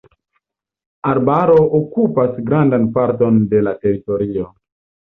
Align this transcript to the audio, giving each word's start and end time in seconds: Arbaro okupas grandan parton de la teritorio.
Arbaro 1.09 1.59
okupas 1.81 2.35
grandan 2.51 2.91
parton 2.99 3.41
de 3.55 3.65
la 3.69 3.77
teritorio. 3.87 4.53